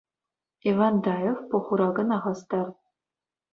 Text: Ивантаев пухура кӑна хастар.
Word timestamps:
Ивантаев 0.69 1.37
пухура 1.49 1.89
кӑна 1.95 2.17
хастар. 2.23 2.67